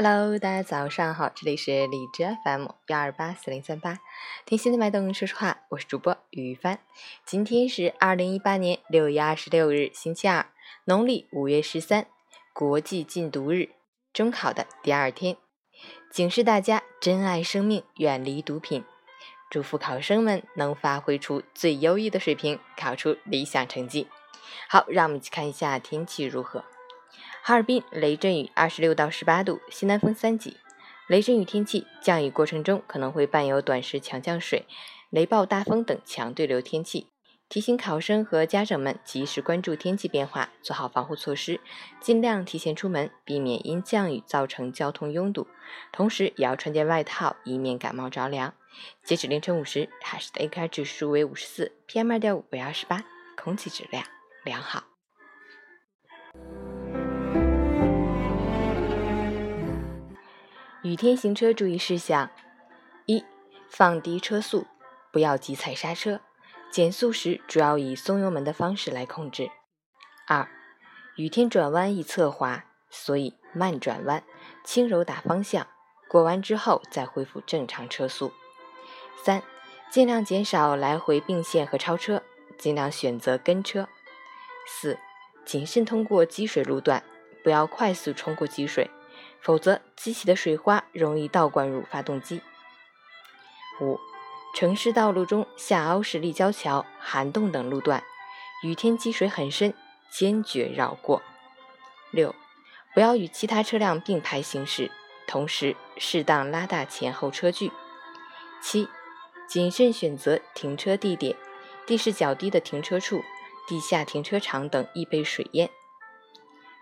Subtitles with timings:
[0.00, 3.98] Hello，大家早上好，这里是荔枝 FM 幺二八四零三八，
[4.46, 6.78] 听心的脉动说说话，我是主播于帆。
[7.26, 10.46] 今天是二零一八年六月二十六日，星期二，
[10.84, 12.06] 农历五月十三，
[12.52, 13.70] 国际禁毒日，
[14.12, 15.36] 中考的第二天，
[16.12, 18.84] 警示大家珍爱生命，远离毒品。
[19.50, 24.06] 祝福考生们能发挥出最优异的水平，考出理想成绩。
[24.68, 26.64] 好，让我们一起看一下天气如何。
[27.42, 30.56] 哈尔滨雷阵雨，二十六到十八度，西南风三级。
[31.08, 34.66] 雷阵雨天气，降雨过程中可能会伴有短时强降水、
[35.10, 37.08] 雷暴大风等强对流天气。
[37.48, 41.62] 提醒考生和家长们及时关注天气变化，做好防护措施，
[41.98, 45.48] 尽量提前出门，避免因降雨造成交通拥堵。
[45.90, 48.52] 同时，也要穿件外套，以免感冒着凉。
[49.02, 53.02] 截止凌晨五时，海市的 AQI 指数为五十四，PM 二点五为二十八，
[53.34, 54.04] 空气质量
[54.44, 54.84] 良好。
[60.88, 62.30] 雨天行车注意事项：
[63.04, 63.22] 一、
[63.68, 64.66] 放低车速，
[65.12, 66.22] 不要急踩刹车，
[66.72, 69.50] 减速时主要以松油门的方式来控制。
[70.26, 70.48] 二、
[71.16, 74.24] 雨天转弯易侧滑，所以慢转弯，
[74.64, 75.66] 轻柔打方向，
[76.08, 78.32] 过弯之后再恢复正常车速。
[79.22, 79.42] 三、
[79.90, 82.22] 尽量减少来回并线和超车，
[82.56, 83.86] 尽量选择跟车。
[84.66, 84.98] 四、
[85.44, 87.04] 谨慎通过积水路段，
[87.44, 88.90] 不要快速冲过积水。
[89.40, 92.42] 否则，激起的水花容易倒灌入发动机。
[93.80, 93.98] 五、
[94.54, 98.02] 城市道路中下凹式立交桥、涵洞等路段，
[98.62, 99.72] 雨天积水很深，
[100.10, 101.22] 坚决绕过。
[102.10, 102.34] 六、
[102.94, 104.90] 不要与其他车辆并排行驶，
[105.26, 107.70] 同时适当拉大前后车距。
[108.60, 108.88] 七、
[109.48, 111.36] 谨慎选择停车地点，
[111.86, 113.22] 地势较低的停车处、
[113.68, 115.70] 地下停车场等易被水淹。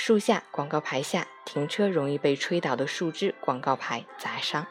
[0.00, 4.64] 树下、广告牌下停车容易被吹倒的树枝、广告牌砸伤。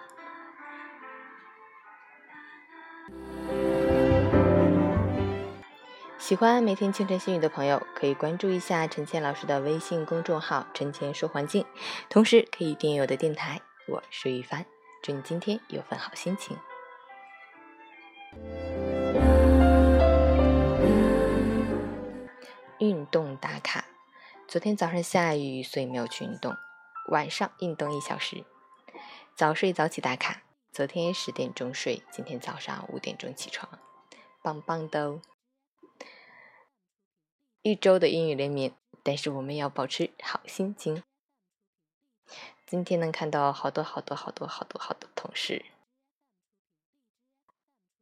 [6.18, 11.66] 喜欢每天清晨新语的朋友，可以关注一下陈倩老师的微信公众号“陈倩说环境”，
[12.10, 13.60] 同时可以订阅我的电台。
[13.90, 14.66] 我是雨帆，
[15.04, 16.58] 祝你今天有份好心情。
[24.48, 26.56] 昨天早上下雨，所以没有去运动。
[27.10, 28.46] 晚上运动一小时，
[29.36, 30.42] 早睡早起打卡。
[30.72, 33.78] 昨天十点钟睡，今天早上五点钟起床，
[34.42, 35.22] 棒棒的哦！
[37.62, 41.04] 一周的阴雨连绵，但是我们要保持好心情。
[42.66, 45.66] 今天能看到好多好多好多好多好多同事。